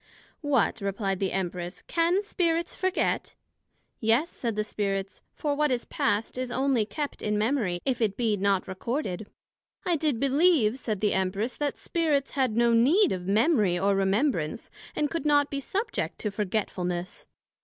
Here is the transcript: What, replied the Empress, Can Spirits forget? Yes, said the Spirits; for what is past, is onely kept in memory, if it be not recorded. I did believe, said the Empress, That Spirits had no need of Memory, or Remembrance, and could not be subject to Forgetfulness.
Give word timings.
What, 0.41 0.81
replied 0.81 1.19
the 1.19 1.31
Empress, 1.31 1.83
Can 1.83 2.23
Spirits 2.23 2.73
forget? 2.73 3.35
Yes, 3.99 4.31
said 4.31 4.55
the 4.55 4.63
Spirits; 4.63 5.21
for 5.35 5.53
what 5.53 5.69
is 5.69 5.85
past, 5.85 6.39
is 6.39 6.51
onely 6.51 6.87
kept 6.87 7.21
in 7.21 7.37
memory, 7.37 7.79
if 7.85 8.01
it 8.01 8.17
be 8.17 8.35
not 8.35 8.67
recorded. 8.67 9.27
I 9.85 9.95
did 9.95 10.19
believe, 10.19 10.79
said 10.79 11.01
the 11.01 11.13
Empress, 11.13 11.55
That 11.55 11.77
Spirits 11.77 12.31
had 12.31 12.57
no 12.57 12.73
need 12.73 13.11
of 13.11 13.27
Memory, 13.27 13.77
or 13.77 13.93
Remembrance, 13.95 14.71
and 14.95 15.11
could 15.11 15.23
not 15.23 15.51
be 15.51 15.59
subject 15.59 16.17
to 16.21 16.31
Forgetfulness. 16.31 17.27